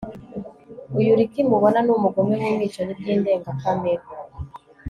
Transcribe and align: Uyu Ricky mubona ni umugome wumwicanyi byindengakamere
Uyu 0.99 1.17
Ricky 1.19 1.41
mubona 1.51 1.79
ni 1.83 1.91
umugome 1.97 2.33
wumwicanyi 2.41 2.93
byindengakamere 2.99 4.03